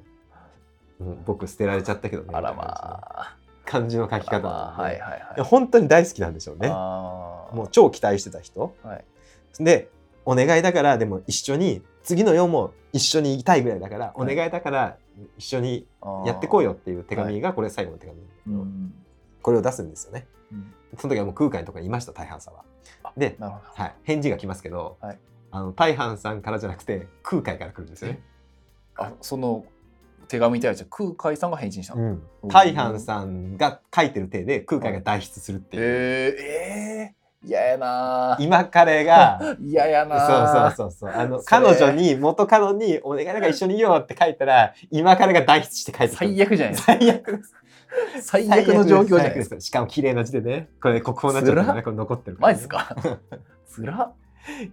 [0.99, 2.29] うもう僕捨てられちゃったけどね。
[2.33, 3.35] あらまあ。
[3.65, 4.81] 感じの書き方あらまあ。
[4.83, 5.37] なんで、はいはいはい。
[5.37, 6.69] や本当に大好きなんでしょうね。
[6.69, 8.75] もう超期待してた人。
[8.83, 9.05] はい。
[9.59, 9.89] で
[10.25, 14.33] お願いだからでも一緒に次の世も一緒にいたいぐらいだから、はい。
[14.33, 14.97] お願いだから
[15.37, 15.85] 一緒に
[16.25, 18.93] やってこうよっていう手紙がこれ最後の手紙だけど、うん。
[19.43, 20.25] これを出すんですよね。
[20.51, 20.73] うん。
[20.97, 22.63] その時はもう空海のところにいました大半さんは。
[23.03, 23.37] あで。
[23.39, 25.19] はい、返事が来ますけど、はい。
[25.51, 28.23] あの大半さんからじゃなくて空海から来るんですよね、
[28.95, 29.65] あその
[30.27, 32.01] 手紙に対して空海さんが返信したの？
[32.01, 32.47] うん。
[32.47, 35.91] 大半さんが書いてる手で空海が代筆するっていう、えー、
[36.41, 38.43] えー、嫌やなー。
[38.43, 40.71] 今彼が 嫌やなー。
[40.71, 41.21] そうそうそうそう。
[41.21, 46.97] あの彼女に元カノに「お願いだから一緒にいよう」って書いたら今彼が代筆して書いて最悪じゃないですか。
[46.99, 47.53] 最悪です
[48.21, 49.55] 最悪の状況じゃないですか。
[49.59, 49.67] す。
[49.67, 50.69] しかも綺麗な字でね。
[50.81, 51.83] これ国宝になっちゃったからね。
[51.83, 52.95] これ残ってるから、ね、マジですか？
[53.67, 54.13] つらっ。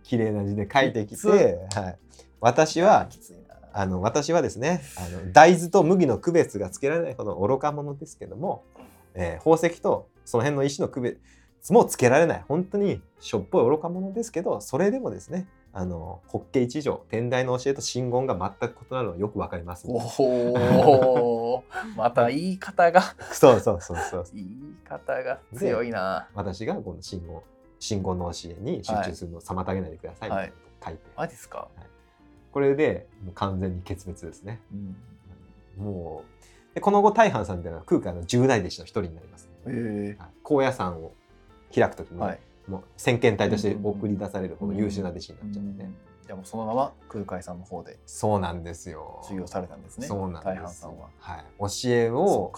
[0.02, 1.28] 綺麗な字で書いてききて、
[1.74, 1.98] はい、
[2.40, 3.54] 私はきついな。
[3.72, 8.64] あの私はですねあの大豆と麦の区別がつけられないほど愚か者ですけども、
[9.14, 12.44] えー宝石とその辺の石の区別もつけられない。
[12.48, 21.64] 本当にしょっぽい愚か者ですけどそれでもですねあの法華一条天台の教えと真言が全く異なるのはよくわかります、おお、
[21.96, 23.02] また言い方が、
[23.32, 24.24] そうそうそうそう。
[24.34, 26.28] 言い方が強いな。
[26.34, 27.40] 私がこの真言
[27.78, 31.68] 真言の教えに集中するのを妨げないでくださいみたいなことを書いて、マジですか？
[32.52, 34.60] これでもう完全に決別ですね。
[35.78, 36.24] うん、も
[36.72, 40.28] うでこの後大半さんっていうのは空海の重大弟子の一人になります、えはい。
[40.42, 41.12] 高野山を
[41.72, 42.40] 開く時に、えはい。
[42.68, 45.96] もう先見隊として送り出されるほど優秀な弟子になっちゃうんで、うん。
[46.26, 49.20] じゃあもうそのまま空海さんの方でそうなんですよ。
[49.22, 50.06] 授業されたんですね。
[50.06, 50.92] そうなんですは。
[51.18, 52.52] はい、教えそを。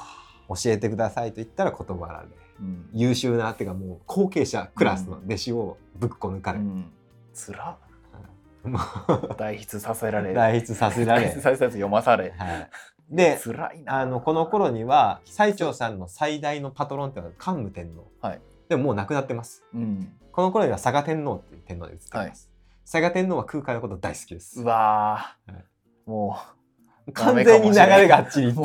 [0.48, 2.26] 教えてくださいと言ったら断られ
[2.60, 2.88] うん。
[2.92, 6.92] 優秀なっていうかもう後継者クラスの弟子をぶっこ抜かれ、うん。
[7.32, 7.78] つら
[8.64, 8.78] も
[9.38, 10.34] 代筆させらうれ。
[10.34, 11.22] 代筆させられ。
[11.22, 12.32] 代筆、させたやつ読まされ。
[12.36, 12.68] はい、
[13.10, 14.00] でつらいな。
[14.00, 18.40] あのこの頃には最澄さんの最大のパトロンっていうのは桓武天皇、はい
[18.72, 19.62] でももう亡くなってます。
[19.74, 20.14] うん。
[20.32, 22.50] この頃には佐賀天皇っていう天皇で移っています、
[22.90, 24.62] 佐賀天皇は空海のこと大好きです。
[24.62, 25.64] うわー、はい。
[26.06, 26.38] も
[27.12, 28.60] 完全に流れがあっちにって。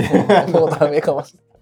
[0.47, 1.61] うもうダメかもしれない。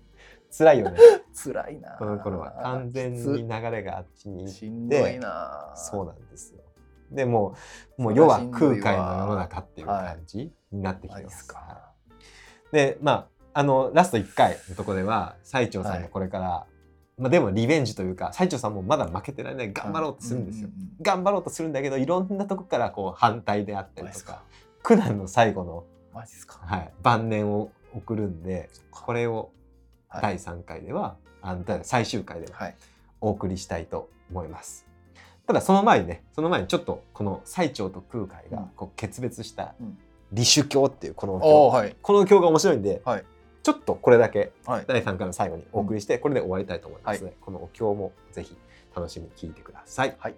[0.56, 1.00] 辛いよね。
[1.34, 6.62] 辛いなこの頃は完全に流れがあっちに行っしんどいなそうなんですよ。
[7.12, 7.56] でも
[7.98, 11.38] うもう世は空わ海の世の中っていう感じになってきてます。
[11.40, 11.48] す。
[11.48, 11.94] か。
[12.72, 13.12] でま
[13.54, 16.68] ああのラスト1回のところでは最澄さんもこれから、
[17.18, 20.68] まあ、でもリベンジというか最澄さんもまだ負けてられない頑張ろうとするんですよ。
[20.68, 24.44] うう頑張ろうとするんだけどいろんなとこからこう反対であったりとか
[24.84, 26.60] 苦難の最後の、マジっすか。
[26.64, 29.52] はい、晩年を送るんでこれを
[30.10, 30.22] はい。
[30.22, 32.76] 第3回では、あのだ最終回でははい。
[33.22, 34.86] お送りしたいと思います。
[35.48, 39.98] ただその前にねその前にちょっとこの最澄と空海がこう決別したうん。
[40.32, 41.96] 李主教っていうこのお教、はい。
[42.02, 43.26] この教が面白いんで、はい
[43.66, 44.86] ちょっとこれだけはい。
[44.88, 48.56] 第3回の最後にお送りして、これで終わりたいと思いますので、このお経もぜひ
[48.96, 50.16] 楽しみに聞いてください。
[50.20, 50.36] はい。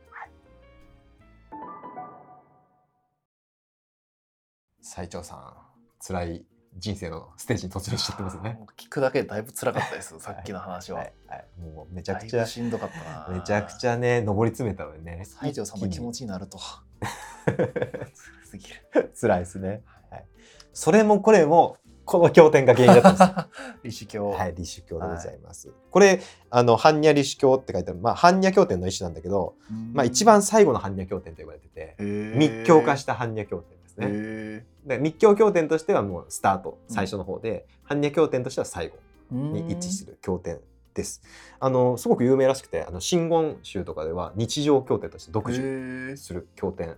[4.79, 5.53] 最澄さん
[5.99, 6.45] 辛い
[6.77, 8.61] 人生のステージに突入しちゃってますね。
[8.77, 11.13] 聞くだけでだいぶ辛かったです さっきの話は、はい。
[11.27, 13.37] はい、もうめちゃくちゃぶしんどかったな。
[13.37, 16.57] めちゃくちゃね上り詰めたのでね西条さんの気持ちちになると。
[16.59, 18.07] 辛
[18.47, 20.25] すぎる辛いですね、はい、
[20.71, 23.97] それもこれもこの経典が原因だったんです。
[23.99, 25.69] 李主教はい、李主教でございます。
[25.91, 29.55] これ、あの、般若李主教って書いてある、まあ、般若経典の一種なんだけど、
[29.93, 34.07] まあ、一番最後の般若経典と言われてて、密教化した般若経典ですね。
[34.07, 38.95] ねで密教経典としてはもうスタート、最初の方で、般若経典としては最後
[39.29, 40.61] に位置する経典
[40.97, 41.21] です。
[41.59, 46.97] あの、すごく有名らしくて、あの、真言宗とかでは日常経典として独自自する経典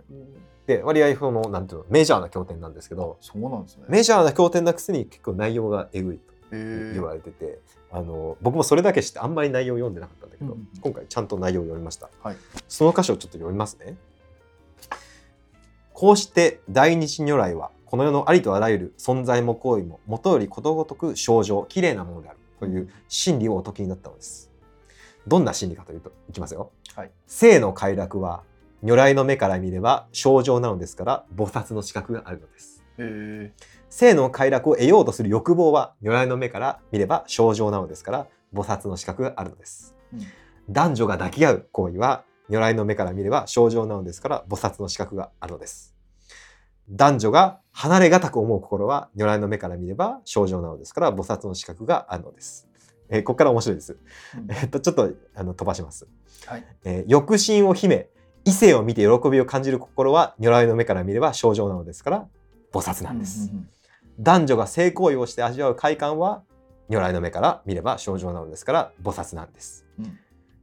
[0.66, 3.84] で、割合その、なんていうの、メジャーな経典なんですけど、そうなんですね。
[3.88, 6.30] メジャーな経典なくせに結構内容がえぐいと。
[6.52, 7.60] 言われてて、
[7.92, 12.36] あの僕もそれだけしてあんまり内容を読んでなかったんだけど、うん今回ちゃんと内容を読みました、はい。
[12.68, 13.96] その箇所をちょっと読みますね。
[15.92, 24.50] こうして大日如来はこの世のありとあらゆる存在も行為も元よりことごとく正常綺麗なものであるという真理をお解きになったのです。
[25.26, 27.10] どんな真理かというといきますよ、はい。
[27.26, 28.42] 生の快楽は
[28.82, 32.82] 如来の目から見れば正常なのですから菩薩の資格があるのです。
[33.88, 40.20] 性の快楽を得ようとする欲望は如来の目から見れば正常なのですから菩薩の資格があるのです、うん。
[40.68, 45.94] 男女が抱き合う行為は如来の目から見れば正常なのですから菩薩の資格があるのです
[46.90, 52.68] 男女が離れがたく思う心は如来の目から見れば正常なのですから菩薩の資格があるのです、
[53.08, 53.96] えーここから面白いです、
[54.36, 54.50] うん。
[54.50, 56.08] えっとちょっとあの飛ばします、
[56.46, 56.64] はい。
[56.84, 58.08] えー欲心を秘め
[58.44, 62.26] 異性を見て喜びを感じる心は如来の目から見れば正常なのですから
[62.72, 63.68] 菩薩なんです、うんうん
[64.22, 66.42] 男女が性行為をして味わう快感は
[66.90, 70.18] 如来の目から見れば正常なのですから菩薩なんです、うん。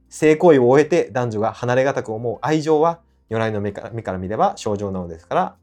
[0.08, 5.56] 性行為を終えて男女が離れがたく思う愛情は如来の目から見れば正常なのですから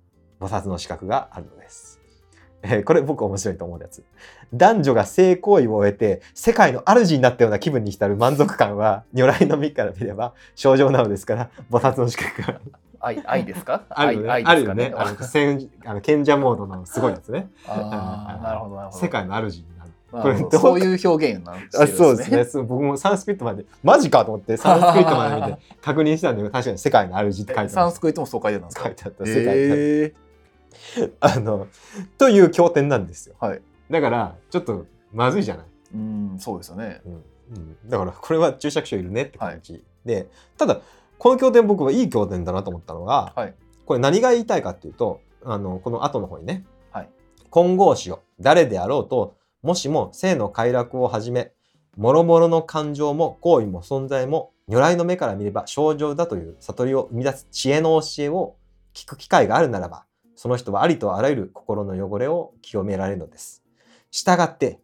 [0.48, 2.00] 菩薩の資格があるのです、
[2.62, 4.04] えーこれ僕面白いと思うやつ。
[4.54, 12.60] 男女が性行為を終えて世界の主になったような気分に浸る満足感は如来の目から見れば正常なのですから菩薩の資格が。
[13.02, 13.84] 愛愛ですか？
[13.90, 14.30] あるよね？
[14.32, 14.94] 愛あるよ愛ね。
[14.96, 17.50] あの戦あの賢者モードのすごいやつね。
[17.68, 17.90] なるほ
[18.70, 18.92] どなるほど。
[19.00, 19.92] 世界の主になる。
[20.24, 20.52] これどう？
[20.52, 22.64] そういう表現なんあそうですね。
[22.64, 27.70] 僕もサンスクリットまで、マジかと思って、 サンスクリットまで見て確認したんだけど、確かに世界の主って書いてあえる。
[27.70, 28.86] サンスクリットもそう書いてたんですか？
[28.86, 30.14] 書いてあった、世界え
[31.20, 31.68] あの、
[32.18, 33.36] という経典なんですよ。
[33.40, 33.62] はい。
[33.90, 35.66] だから、ちょっとまずいじゃない。
[35.96, 37.02] ーうんそうですよね。
[37.06, 37.14] うん。
[37.14, 37.18] う
[37.60, 37.90] ん。
[37.90, 39.84] だから、これは注釈書いるねって感じ。
[40.06, 40.82] で、ただ、
[41.18, 43.56] この経典僕はいい経典だなと思ったのが、はい。
[43.86, 47.10] これ何が言いたいかっていうと、あの、この後の方にね、はい。
[47.52, 51.52] 金剛師よ、誰であろうと、もしも性の快楽をはじめ、
[51.98, 58.58] 諸々の感情も行為も存在も如来の目から見れば正常だという悟りを生み出す知恵の教えを
[58.94, 60.06] 聞く機会があるならば、
[60.46, 63.64] その人はありとあらゆる心の汚れを清められるのです。
[64.12, 64.80] したがって、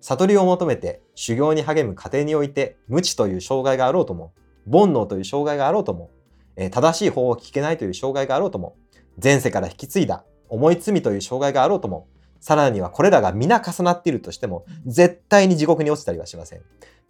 [0.00, 4.32] 悟りを求めて修行に励む過程において、無知という障害があろうとも、
[4.70, 6.12] 煩悩という障害があろうとも、
[6.54, 8.76] え正しい法を聞けないという障害があろうとも、
[9.20, 12.06] 前世から引き継いだ重い罪という障害があろうとも、
[12.38, 16.60] さらにはこれらが皆重なっているとしても、絶対に地獄に落ちたりはしません。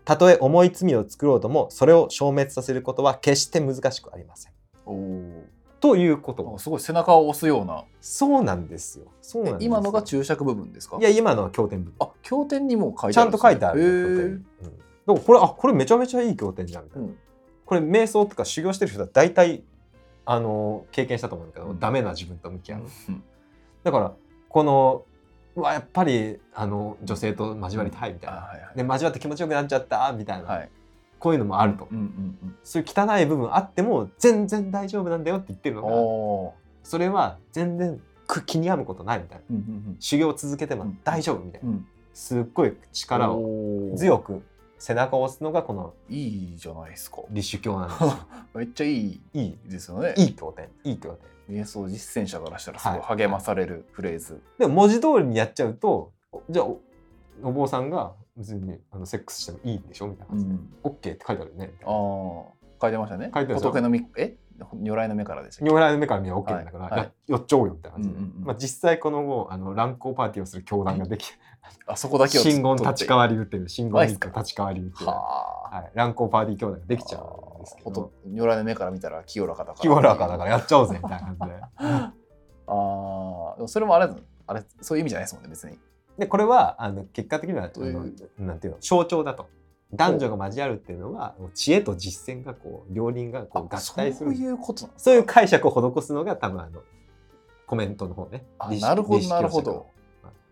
[0.06, 4.52] たとえ重い罪を作ろうとも、それを消滅させることは決して難しくありません。
[5.80, 6.52] ということ。
[6.54, 7.84] あすごい背中を押すような。
[8.00, 9.06] そうなんですよ。
[9.22, 9.66] そうなんですよ。
[9.66, 10.98] 今のが注釈部分ですか？
[10.98, 13.58] いや今のは経典部分あ経典にも書いちゃんとてあるんですね。
[13.58, 14.22] 書いてあるよ経典。
[14.22, 14.36] へうん。
[14.36, 14.44] で
[15.06, 17.18] もこれあこれめちゃめちゃいい経典じゃんみたいな、うん。
[17.64, 19.62] これ瞑想とか修行してる人は大体
[20.26, 21.80] あの経験したと思うんだけど、うん。
[21.80, 23.22] ダメな自分と向きえ合う、うん。
[23.82, 24.12] だから
[24.48, 25.04] この
[25.56, 28.76] うわやっぱりあの女性と交わりたいみたいな、あはいはい。
[28.76, 30.70] で交わって気持ちよくなっちゃったみたいな、はい
[31.20, 32.04] こういうのもあると、うんうん
[32.42, 32.56] うん。
[32.64, 39.44] そういう汚い部分あっても全然大丈夫なんだよって言ってるのがおそれは全然く気に病むことないみたいな。
[39.44, 39.96] ーうんうん。
[40.00, 41.86] 修行を続けても大丈夫みたいな、うんうん。
[42.12, 44.42] すっごい力を強く
[44.78, 47.18] 背中を押すのがこのいいじゃないですか。
[47.30, 48.12] 立宗教なんですよ。
[48.54, 49.20] めっちゃいい。
[49.34, 49.58] いい。
[49.66, 50.14] ですよね。
[50.16, 53.18] いい経典いい経典瞑想実践者からしたらすごいはい。
[53.18, 56.12] 励まされるフレーズ、でも文字通りにやっちゃうと
[56.48, 56.80] じゃあお
[57.42, 60.30] お坊さんが別にあのセックスしてもいいんでしょみたいな。
[60.30, 60.74] 感じで、うん。
[60.82, 61.74] オッケーって書いてあるよね。
[61.84, 61.92] ああな
[62.80, 63.30] 書いてましたね。
[63.34, 64.36] 書いて仏のみえ？
[64.74, 65.70] 如来の目からでしたっけ？
[65.70, 66.92] 如来の目から見れば OK なんだから、はい。
[66.92, 67.00] はい。
[67.28, 68.44] ややっちゃおうよみたいな感じで、うんうんうん。
[68.46, 71.30] まあ、実際この後あの乱交パーティーをする教団ができ
[71.86, 74.18] あそこだけを真言立川り流っていう真言立
[74.54, 78.12] 川流っていう、はい、乱交パーティー教団ができちゃうんですけど。
[78.26, 79.78] 如来の目から見たら清らかだから。
[79.80, 81.62] 清らかだからやっちゃおうぜみたいな感じで。
[82.72, 84.08] ああそれもあれ
[84.46, 85.78] あれそういう意味じゃないですもんね別に
[86.18, 88.06] でこれはあの結果的にはあの
[88.38, 89.48] なんていうの象徴だと。
[89.92, 94.30] 男女が交わるっていうのは知恵と実践がこう両輪がこう合体する。
[94.32, 96.82] そういうことそういう解釈を施すのが多分あの
[97.66, 98.44] コメントの方ね。
[98.80, 99.86] なるほどなるほど。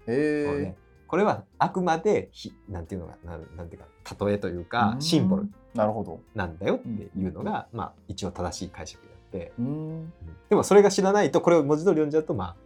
[0.07, 0.75] へえ。
[1.07, 5.03] これはあくまでひなんていうのがなんなんていうか例えというかうん。
[5.03, 5.49] シンボル。
[5.75, 6.21] なるほど。
[6.35, 10.13] なんだよっていうのが、まあ一応正しい解釈であって、うん。
[10.49, 12.57] でもそれが知らないとこれを文字通り読んじゃうとまあ、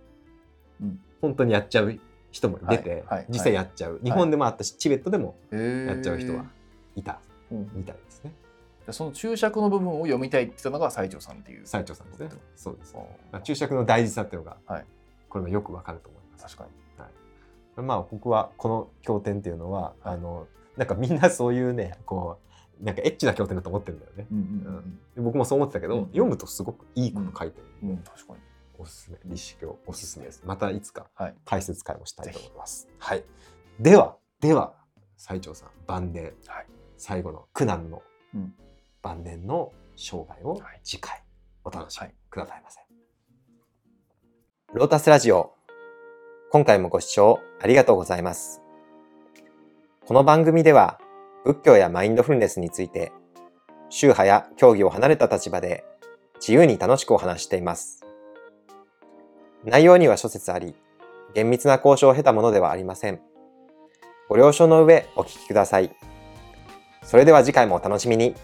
[0.80, 1.00] うん。
[1.20, 1.98] 本当にやっちゃう
[2.32, 6.46] 人も出て、実際やっちゃう、日本でもあったしチベットでもやっちゃう人は
[6.96, 7.20] いた。
[7.52, 7.70] うん。
[7.74, 8.32] みたいですね。
[8.86, 11.66] でその注釈の部分を読みたいって言ったのが西条さんっていう。
[11.66, 12.30] 斉藤さんですね。
[12.56, 12.96] そうです。
[13.44, 14.84] 注釈の大事さっていうのが、はい。
[15.28, 16.56] これもよくわかると思います。
[16.56, 16.82] 確かに。
[17.76, 20.14] まあ僕はこの経典っていうのは、はい。
[20.14, 22.38] あのなんかみんなそういうねこ
[22.80, 28.38] うなんかエッチな経典だと思ってるんだよね、うんうんで僕もそう思ってたけど、うん読むとすごくいいこと書いてるうん、確かに
[28.82, 30.42] おすすめ立志教おすすめです。
[30.44, 31.34] またいつかはい。
[31.44, 32.88] 解説会もしたいと思います。
[32.98, 33.24] はい。
[33.78, 34.74] ではでは
[35.16, 36.66] 斉長さん晩年、はい。
[36.96, 38.02] 最後の苦難の
[38.34, 38.54] うん。
[39.00, 40.80] 晩年の生涯をはい。
[40.82, 41.22] 次回
[41.64, 42.14] お楽しみはい。
[42.28, 42.80] くださいませ、
[44.74, 45.54] ロータスラジオ。
[46.50, 48.60] 今回もご視聴ありがとうございます。
[50.06, 50.98] この番組では
[51.44, 53.12] 仏教やマインドフルネスについて
[53.90, 55.84] 宗派や教義を離れた立場で
[56.40, 58.04] 自由に楽しくお話しています
[59.64, 60.74] 内容には諸説あり
[61.34, 63.20] 厳密な交渉を経たものではありません。
[64.28, 65.90] ご了承の上お聞きください。
[67.02, 68.34] それでは次回もお楽しみに。